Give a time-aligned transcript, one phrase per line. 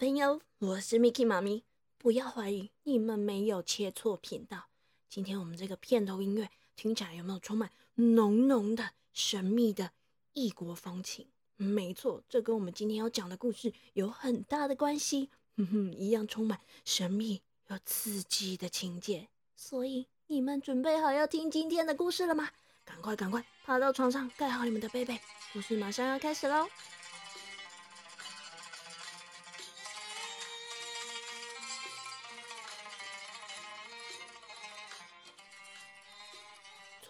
[0.00, 1.62] 朋友，我是 Mickey 妈咪。
[1.98, 4.68] 不要怀疑，你们没有切错频道。
[5.10, 9.90] 今天我们这个片头音乐听起来有没有充满浓浓的神秘的
[10.32, 11.26] 异国风情？
[11.56, 15.28] 没错，这跟我们今天要讲的故事有很大的关系。
[15.58, 19.28] 哼哼，一样充满神秘又刺激的情节。
[19.54, 22.48] 所以你们准备好要听今天的故事了吗？
[22.86, 25.20] 赶快赶快爬到床上，盖好你们的被被，
[25.52, 26.66] 故事马上要开始喽！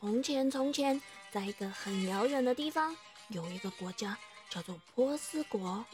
[0.01, 0.99] 从前，从前，
[1.31, 2.97] 在一个很遥远的地方，
[3.29, 4.19] 有一个国家
[4.49, 5.85] 叫做波斯国。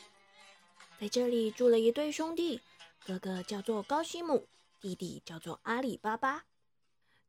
[1.00, 2.60] 在这里住了一对兄弟，
[3.04, 4.46] 哥哥叫做高西姆，
[4.80, 6.44] 弟弟叫做阿里巴巴。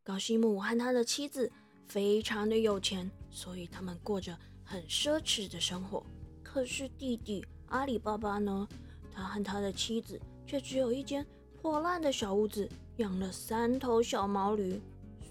[0.03, 1.52] 高西姆和他的妻子
[1.88, 6.06] 非常的有钱，所以他们过着很奢侈的生活。
[6.44, 8.67] 可是弟弟阿里巴巴呢？
[9.12, 11.25] 他和他的妻子却只有一间
[11.59, 14.80] 破烂的小屋子，养了三头小毛驴。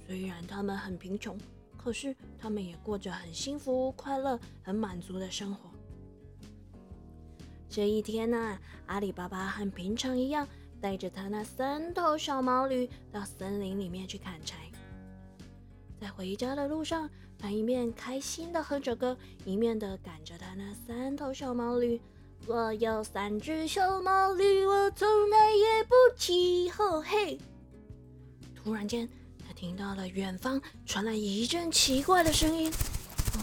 [0.06, 1.36] 虽然他们很贫穷，
[1.76, 5.68] 可是他们也过着很幸福、快乐、很满足的生活。
[7.68, 10.46] 这一天呢，阿里巴巴和平常一样，
[10.80, 14.70] 带着他那三头小毛驴到森林里面去砍柴。
[16.00, 22.00] 在回家的路上，他一面开心的哼着歌，一面的赶着他那三头小毛驴。
[22.46, 26.70] 我有三只小毛驴，我从来也不骑。
[26.70, 27.38] 吼嘿！
[28.54, 29.08] 突然间。
[29.56, 32.70] 听到了远方传来一阵奇怪的声音，
[33.34, 33.42] 嗯，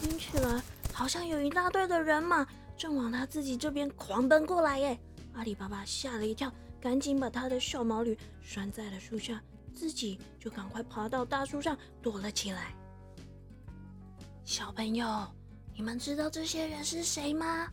[0.00, 4.96] 听起来好像有一大队的人马正往他自己这边狂奔过来耶！
[5.32, 9.42] 阿里巴巴吓了一跳，赶紧把他的小毛驴拴在了树下，
[9.74, 12.72] 自己就赶快爬到大树上躲了起来。
[14.44, 15.26] 小朋友，
[15.74, 17.66] 你们知道这些人是谁吗？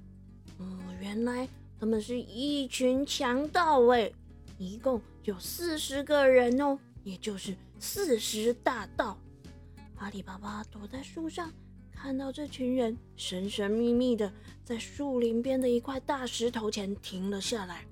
[0.57, 0.65] 哦，
[0.99, 1.47] 原来
[1.79, 4.11] 他们是一群强盗哎，
[4.57, 6.79] 一共有四十个人哦。
[7.03, 9.17] 也就是四十大盗，
[9.97, 11.51] 阿里巴巴躲在树上，
[11.91, 14.31] 看到这群人神神秘秘的
[14.63, 17.85] 在树林边的一块大石头前停了下来。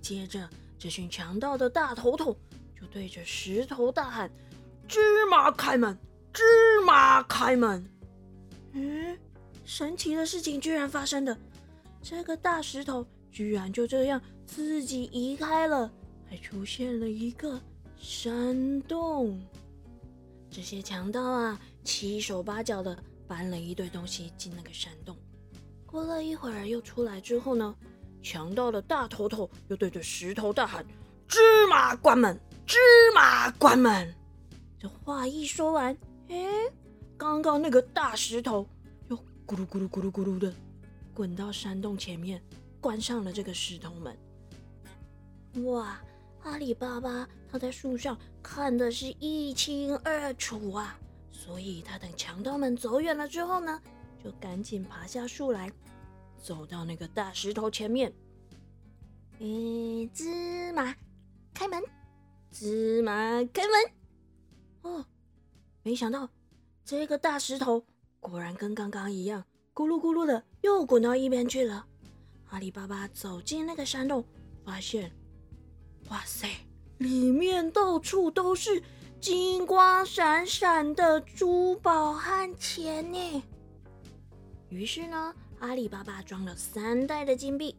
[0.00, 0.48] 接着，
[0.78, 2.34] 这群强盗的大头头
[2.80, 4.30] 就对着石头大喊
[4.88, 5.98] ：“芝麻开门，
[6.32, 6.42] 芝
[6.86, 7.84] 麻开门！”
[8.72, 9.18] 嗯，
[9.64, 11.36] 神奇的事情居然发生了，
[12.02, 15.90] 这个大石头居然就这样自己移开了，
[16.28, 17.60] 还出现了一个。
[17.98, 19.40] 山洞，
[20.50, 25.16] 这些强盗啊，七手八脚的搬了一堆东西进那个山洞。
[25.84, 27.74] 过了一会儿，又出来之后呢，
[28.22, 30.86] 强盗的大头头又对着石头大喊
[31.26, 31.38] ：“芝
[31.68, 32.78] 麻关门，芝
[33.14, 34.14] 麻关门！”
[34.78, 35.96] 这话一说完，
[36.28, 36.46] 哎，
[37.16, 38.66] 刚刚那个大石头
[39.08, 39.16] 又
[39.46, 40.52] 咕噜咕噜咕噜咕噜的
[41.12, 42.40] 滚到山洞前面，
[42.80, 44.16] 关上了这个石头门。
[45.64, 46.00] 哇！
[46.48, 50.98] 阿里巴巴他在树上看的是一清二楚啊，
[51.30, 53.80] 所以他等强盗们走远了之后呢，
[54.24, 55.70] 就赶紧爬下树来，
[56.42, 58.10] 走到那个大石头前面。
[59.40, 60.96] 嗯，芝麻
[61.52, 61.82] 开门，
[62.50, 63.12] 芝麻
[63.52, 63.92] 开门。
[64.82, 65.04] 哦，
[65.82, 66.28] 没想到
[66.82, 67.84] 这个大石头
[68.20, 69.44] 果然跟刚刚一样，
[69.74, 71.86] 咕噜咕噜的又滚到一边去了。
[72.48, 74.24] 阿里巴巴走进那个山洞，
[74.64, 75.12] 发现。
[76.10, 76.48] 哇塞，
[76.98, 78.82] 里面到处都是
[79.20, 83.42] 金光闪闪的珠宝和钱呢。
[84.70, 87.76] 于是呢，阿里巴巴装了三袋的金币，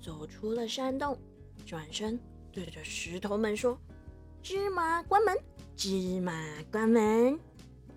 [0.00, 1.16] 走出了山洞，
[1.64, 2.18] 转身
[2.50, 3.78] 对着石头们说
[4.42, 5.36] ：“芝麻关门，
[5.76, 6.32] 芝麻
[6.70, 7.38] 关门。”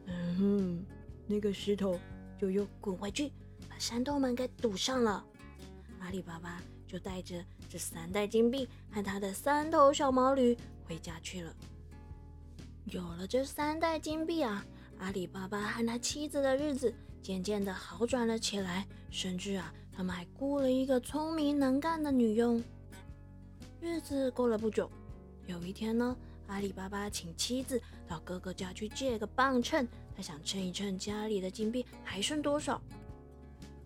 [0.05, 0.85] 嗯哼，
[1.25, 1.99] 那个石头
[2.39, 3.31] 就又滚回去，
[3.67, 5.25] 把山洞门给堵上了。
[5.99, 6.61] 阿里巴巴。
[6.87, 7.43] 就带着
[7.75, 11.53] 这三袋金币和他的三头小毛驴回家去了。
[12.85, 14.65] 有了这三袋金币啊，
[14.99, 22.63] 阿里巴巴和他妻子的日子渐渐的好转了起来，甚至啊，他们还雇了一个聪明能干的女佣。
[23.81, 24.89] 日子过了不久，
[25.45, 26.15] 有一天呢，
[26.47, 29.85] 阿里巴巴请妻子到哥哥家去借个磅秤，
[30.15, 32.81] 他想称一称家里的金币还剩多少。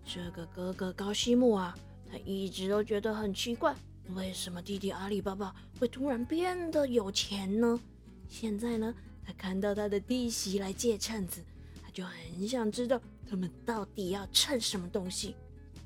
[0.05, 1.75] 这个哥哥高西木啊。
[2.11, 3.75] 他一直都觉得很奇怪，
[4.15, 7.79] 为什么弟弟阿里巴巴会突然变得有钱呢？
[8.27, 11.43] 现在呢，他看到他的弟媳来借秤子，
[11.83, 15.35] 他就很想知道他们到底要称什么东西。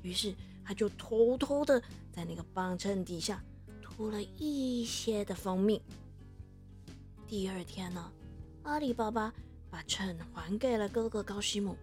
[0.02, 0.34] 于是
[0.64, 1.82] 他就偷偷的
[2.12, 3.42] 在那个磅秤底下
[3.82, 5.80] 涂了一些的蜂蜜。
[7.26, 8.12] 第二天呢，
[8.62, 9.32] 阿里巴巴
[9.70, 11.76] 把秤还给了哥哥高西姆。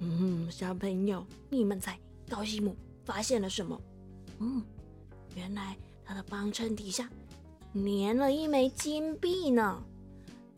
[0.00, 2.74] 嗯，小朋友，你们猜高西姆？
[3.04, 3.80] 发现了什么。
[4.38, 4.62] 嗯，
[5.36, 7.08] 原来他的帮衬底下
[7.74, 9.82] 粘了一枚金币呢。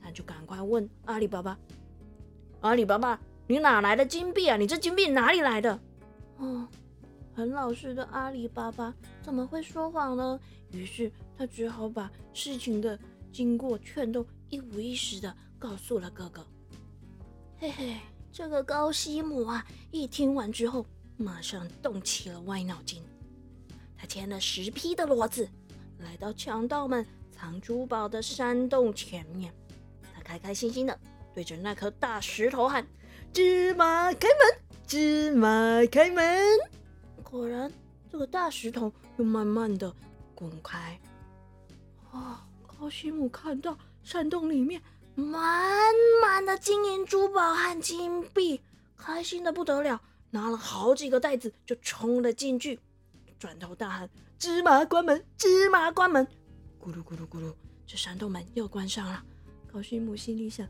[0.00, 1.58] 他就赶快问阿里巴巴
[2.62, 4.56] ：“阿里巴巴，你哪来的金币啊？
[4.56, 5.78] 你这金币哪里来的？”
[6.38, 6.69] 哦，
[7.34, 10.38] 很老实的阿里巴巴怎么会说谎呢？
[10.72, 12.98] 于是他只好把事情的
[13.32, 16.46] 经过全都一五一十的告诉了哥哥。
[17.58, 17.96] 嘿嘿，
[18.31, 20.87] 这个高西姆啊，一听完之后，
[21.17, 23.03] 马上动起了歪脑筋。
[23.97, 25.49] 他牵了十匹的骡子，
[25.99, 29.53] 来到强盗们藏珠宝的山洞前面。
[30.15, 30.99] 他开开心心的
[31.35, 32.87] 对着那颗大石头喊
[33.33, 36.41] ：“芝麻开门，芝麻开门！”
[37.25, 37.73] 果然，
[38.11, 39.93] 这个大石头又慢慢的
[40.35, 40.99] 滚开。
[42.13, 44.81] 哦，高西姆看到山洞里面。
[45.19, 48.61] 满满的金银珠宝和金币，
[48.99, 49.99] 开心的不得了，
[50.31, 52.78] 拿了好几个袋子就冲了进去，
[53.38, 56.26] 转头大喊：“芝麻关门，芝麻关门！”
[56.81, 57.52] 咕噜咕噜咕噜，
[57.87, 59.25] 这山洞门又关上了。
[59.73, 60.67] 高西姆心里想：“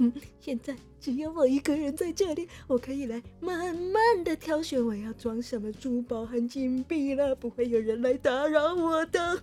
[0.40, 9.42] 现在只有我一个人在这里，我可以来慢慢的挑选我要装什么珠宝和金币了，不会有人来打扰我的。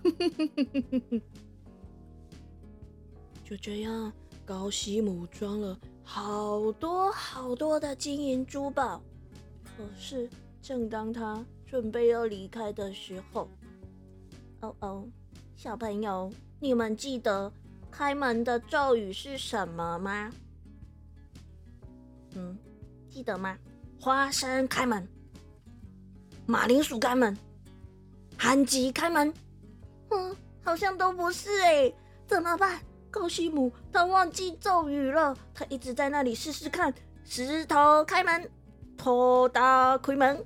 [3.44, 4.12] 就这样。
[4.46, 9.02] 高西姆装了好多好多的金银珠宝，
[9.76, 10.28] 可是
[10.62, 13.48] 正当他准备要离开的时候，
[14.60, 15.04] 哦哦，
[15.56, 17.52] 小朋友，你们记得
[17.90, 20.32] 开门的咒语是什么吗？
[22.34, 22.56] 嗯，
[23.08, 23.56] 记得吗？
[24.00, 25.06] 花生开门，
[26.46, 27.36] 马铃薯开门，
[28.36, 29.32] 韩吉开门。
[30.10, 31.92] 嗯，好像都不是哎，
[32.26, 32.80] 怎么办？
[33.10, 36.92] 高西姆他忘记咒语了，他一直在那里试试看。
[37.24, 38.50] 石头开门，
[38.96, 40.36] 拖刀开门。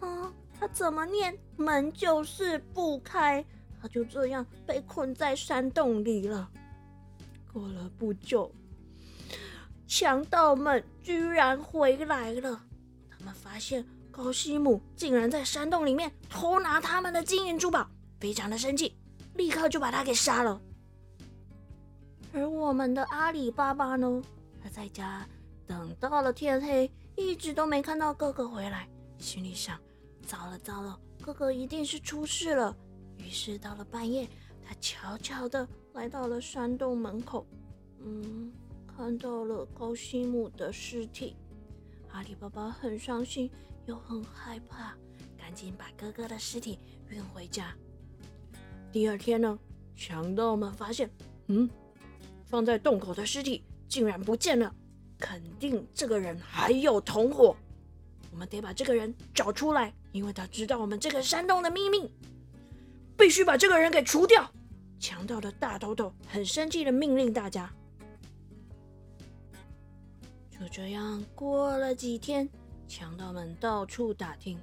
[0.00, 3.44] 啊，他怎么念门就是不开，
[3.80, 6.50] 他就这样被困在山洞里了。
[7.52, 8.50] 过了不久，
[9.86, 12.60] 强盗们居然回来了。
[13.10, 17.86] 他们发现高西姆竟然在山洞里面偷拿他们的金银珠宝，
[18.18, 18.96] 非常的生气，
[19.34, 20.60] 立刻就把他给杀了。
[22.32, 24.22] 而我们的阿里巴巴呢？
[24.64, 25.26] 他在家
[25.66, 28.88] 等到了天黑，一直都没看到哥哥回来，
[29.18, 29.78] 心里想：
[30.26, 32.76] 糟了糟了，哥哥一定是出事了。
[33.18, 34.28] 于是到了半夜，
[34.64, 37.46] 他悄悄的来到了山洞门口，
[38.00, 38.52] 嗯，
[38.86, 41.36] 看到了高西姆的尸体。
[42.10, 43.50] 阿里巴巴很伤心
[43.86, 44.94] 又很害怕，
[45.38, 46.78] 赶紧把哥哥的尸体
[47.08, 47.74] 运回家。
[48.90, 49.58] 第二天呢，
[49.96, 51.10] 强盗们发现，
[51.46, 51.68] 嗯。
[52.44, 54.74] 放在洞口的尸体竟然不见了，
[55.22, 57.56] 肯定这个人还有同伙。
[58.32, 62.12] 我们得把这个人找出来，因为他知道我们这个山洞的秘密，
[63.16, 64.50] 必须把这个人给除掉。
[64.98, 67.72] 强盗的大头头很生气的命令大家。
[70.50, 72.48] 就这样过了几天，
[72.88, 74.58] 强盗们到处打听，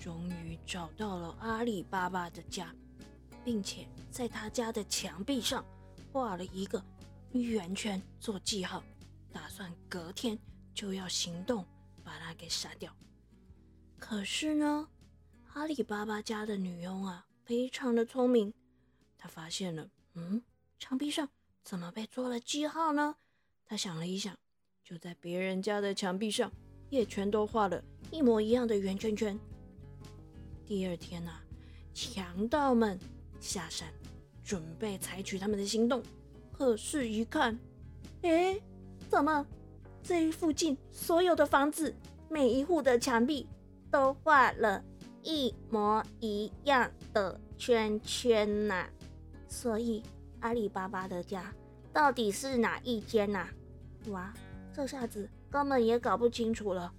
[0.00, 2.74] 终于找到了阿里巴巴的家，
[3.44, 5.62] 并且在他家的墙壁上
[6.10, 6.82] 画了一个。
[7.32, 8.82] 圆圈做记号，
[9.32, 10.38] 打算隔天
[10.74, 11.64] 就要行动，
[12.04, 12.94] 把他给杀掉。
[13.98, 14.88] 可是呢，
[15.52, 18.52] 阿里巴巴家的女佣啊，非常的聪明，
[19.18, 20.42] 她发现了，嗯，
[20.78, 21.28] 墙壁上
[21.62, 23.16] 怎么被做了记号呢？
[23.66, 24.36] 她想了一想，
[24.82, 26.50] 就在别人家的墙壁上
[26.88, 29.38] 也全都画了一模一样的圆圈圈。
[30.66, 31.40] 第二天呐，
[31.92, 32.98] 强盗们
[33.40, 33.92] 下山，
[34.42, 36.02] 准备采取他们的行动。
[36.52, 37.58] 可是，一看，
[38.22, 38.60] 哎，
[39.10, 39.44] 怎么
[40.04, 41.92] 这附近所有的房子，
[42.28, 43.44] 每一户的墙壁
[43.90, 44.82] 都画了
[45.24, 48.86] 一模一样的圈圈呐？
[49.48, 50.00] 所以，
[50.38, 51.52] 阿里巴巴的家
[51.92, 53.48] 到底是哪一间呐？
[54.10, 54.32] 哇，
[54.72, 56.92] 这下子根本也搞不清楚了。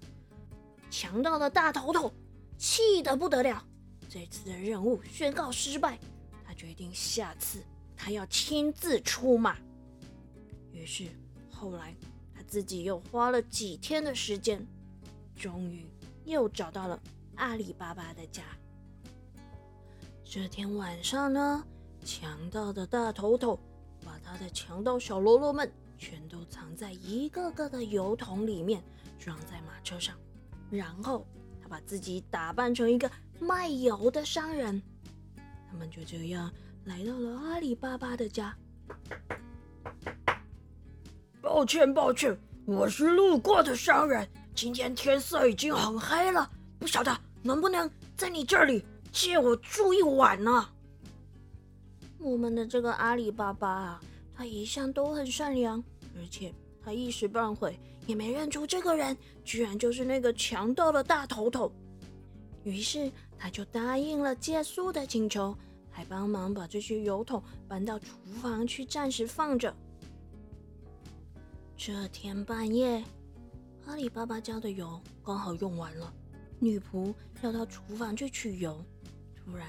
[0.90, 2.12] 强盗的大头头
[2.58, 3.66] 气得不得了，
[4.10, 5.98] 这次的任务宣告失败，
[6.46, 7.64] 他决定下次。
[7.96, 9.56] 他要亲自出马，
[10.74, 11.06] 于是
[11.62, 11.96] 后来
[12.34, 14.66] 他自己又花了几天的时间，
[15.36, 15.86] 终于
[16.26, 17.00] 又找到了
[17.36, 18.42] 阿里巴巴的家。
[20.26, 21.64] 这天晚上呢，
[22.04, 23.60] 强盗的大头头
[24.04, 28.82] 把他的强盗小喽啰们全都藏在一个个的油桶里面，
[29.20, 30.18] 装在马车上，
[30.72, 31.24] 然后
[31.62, 33.08] 他把自己打扮成一个
[33.40, 34.82] 卖油的商人，
[35.70, 36.52] 他们就这样。
[36.86, 38.58] 来到了阿里巴巴的家。
[41.42, 44.28] 抱歉，抱歉，我是路过的商人。
[44.54, 50.70] 今天天色已经很黑了，不晓得能不能在你这里借我住一晚呢？
[52.20, 54.02] 我们的这个阿里巴巴啊，
[54.36, 55.84] 他一向都很善良，
[56.16, 56.54] 而且
[56.86, 61.74] 他一时半会也没认出这个人，居然就是那个强盗的大头头。
[62.64, 65.58] 于是他就答应了借宿的请求，
[65.90, 68.06] 还帮忙把这些油桶搬到厨
[68.40, 69.76] 房去暂时放着。
[71.84, 73.04] 这天半夜，
[73.88, 76.14] 阿里巴巴家的油刚好用完了，
[76.60, 77.12] 女仆
[77.42, 78.86] 要到厨房去取油。
[79.36, 79.68] 突然，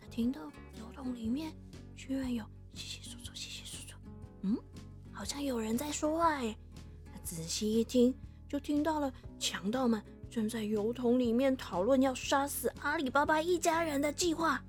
[0.00, 0.40] 她听到
[0.78, 1.52] 油桶里面
[1.94, 2.42] 居然有
[2.72, 3.94] 稀稀疏疏、稀稀疏疏，
[4.40, 4.56] 嗯，
[5.12, 6.56] 好像有人在说话哎。
[7.12, 8.14] 她仔细一听，
[8.48, 14.64] 就听到了强盗们正在油桶里面讨论要杀死阿里巴巴一家人的计划。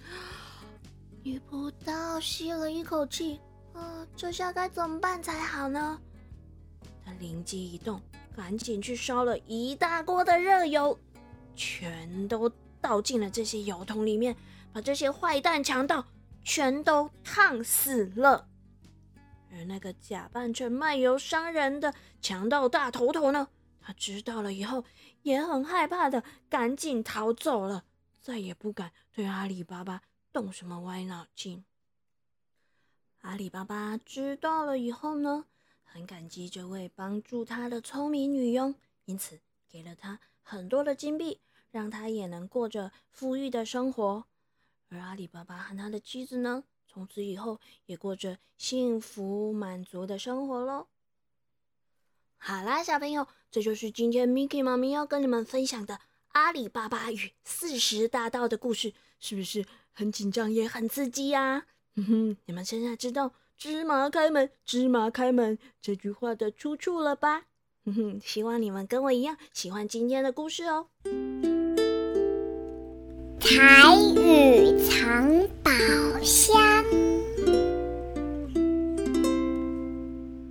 [1.22, 3.38] 女仆倒吸了一口气。
[3.74, 6.00] 呃，这下该怎么办才好呢？
[7.04, 8.00] 他灵机一动，
[8.36, 10.98] 赶紧去烧了一大锅的热油，
[11.54, 12.50] 全都
[12.80, 14.36] 倒进了这些油桶里面，
[14.72, 16.04] 把这些坏蛋强盗
[16.42, 18.46] 全都烫死了。
[19.52, 23.48] 而那个假扮成卖油商人的强盗大头头呢，
[23.80, 24.84] 他知道了以后
[25.22, 27.84] 也很害怕的，赶紧逃走了，
[28.20, 31.64] 再也不敢对阿里巴巴动什么歪脑筋。
[33.22, 35.44] 阿里巴巴知道了以后呢，
[35.84, 38.74] 很感激这位帮助他的聪明女佣，
[39.04, 41.38] 因此给了他很多的金币，
[41.70, 44.24] 让他也能过着富裕的生活。
[44.88, 50.86] 而阿里巴巴和他的妻子呢，从此以后也过着幸福满足的生活喽。
[52.38, 61.66] 好啦，小朋友，这就是今天 Miki 妈咪要跟你们分享的阿里巴巴与四十大盗的故事，是不是很紧张也很刺激呀？
[61.96, 67.46] 哼哼，你们现在知道“芝麻开门，芝麻开门”这句话的出处了吧？
[67.84, 70.86] 哼哼，希望你们跟我一样喜欢今天的故事哦。
[73.40, 75.28] 彩雨藏
[75.62, 75.70] 宝
[76.22, 76.84] 箱。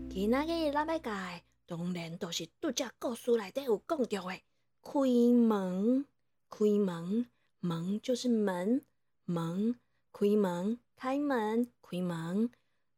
[0.10, 4.42] 今仔日咱要讲，当然都是拄只故事内底有讲到的。
[4.84, 5.00] 开
[5.34, 6.06] 门，
[6.50, 7.26] 开门，
[7.62, 8.82] 门就是门，
[9.26, 9.76] 门，
[10.12, 10.78] 开门。
[11.02, 12.50] 开门，开门；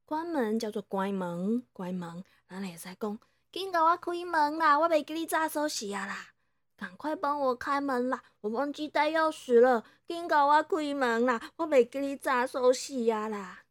[0.07, 2.23] 关门叫做关门，关门。
[2.49, 3.19] 咱会使讲，
[3.51, 4.79] 紧甲我开门啦！
[4.79, 6.29] 我袂记你咋锁匙啊啦！
[6.75, 8.23] 赶快帮我开门啦！
[8.41, 11.39] 我忘记带钥匙了，紧甲我开门啦！
[11.57, 13.65] 我袂记你咋锁匙啊啦！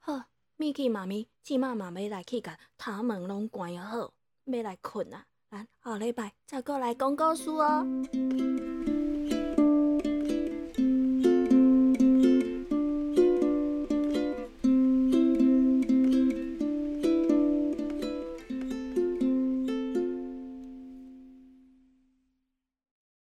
[0.00, 0.24] 好，
[0.58, 4.12] 咪去妈咪，即马嘛要来去甲他门拢关好，
[4.44, 5.24] 要来困啊！
[5.50, 7.86] 咱下礼拜再过来讲故事哦。